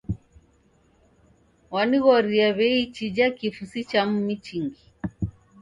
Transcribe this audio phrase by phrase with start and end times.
[1.73, 4.83] Wanighoghoria w'ei chija kifu si cha mumi chingi.